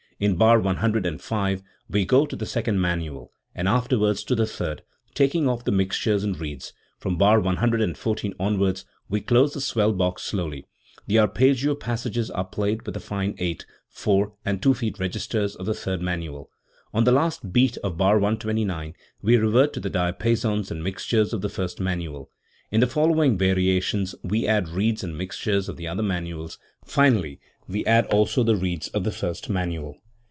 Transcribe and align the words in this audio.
In 0.21 0.35
bar 0.35 0.59
105 0.59 1.63
we 1.89 2.05
go 2.05 2.27
to 2.27 2.35
the 2.35 2.45
second 2.45 2.79
manual, 2.79 3.31
and 3.55 3.67
after 3.67 3.97
wards 3.97 4.23
to 4.25 4.35
the 4.35 4.45
third, 4.45 4.83
taking 5.15 5.47
off 5.49 5.63
the 5.63 5.71
mixtures 5.71 6.23
and 6.23 6.39
reeds; 6.39 6.73
from 6.99 7.17
bar 7.17 7.39
114 7.39 8.35
onwards 8.39 8.85
we 9.09 9.19
close 9.19 9.53
the 9.55 9.59
swell 9.61 9.91
box 9.91 10.21
slowly; 10.21 10.67
the 11.07 11.17
arpeggio 11.17 11.73
passages 11.73 12.29
are 12.29 12.45
played 12.45 12.85
with 12.85 13.01
fine 13.03 13.33
eight, 13.39 13.65
four, 13.89 14.33
and 14.45 14.61
two 14.61 14.75
feet 14.75 14.99
registers 14.99 15.55
of 15.55 15.65
the 15.65 15.73
third 15.73 16.03
manual. 16.03 16.51
On 16.93 17.03
the 17.03 17.11
last 17.11 17.51
beat 17.51 17.77
of 17.77 17.97
bar 17.97 18.17
129 18.19 18.93
we 19.23 19.37
revert 19.37 19.73
to 19.73 19.79
the 19.79 19.89
diapasons 19.89 20.69
and 20.69 20.83
mixtures 20.83 21.33
of 21.33 21.41
the 21.41 21.49
first 21.49 21.79
manual; 21.79 22.29
in 22.69 22.79
the 22.79 22.85
following 22.85 23.39
variations 23.39 24.13
we 24.21 24.47
add 24.47 24.69
reeds 24.69 25.03
and 25.03 25.17
mixtures 25.17 25.67
of 25.67 25.77
the 25.77 25.87
other 25.87 26.03
manuals; 26.03 26.59
finally 26.85 27.39
we 27.67 27.83
add 27.87 28.05
also 28.13 28.43
the 28.43 28.55
reeds 28.55 28.87
of 28.89 29.03
the 29.03 29.11
first 29.11 29.49
manual. 29.49 29.97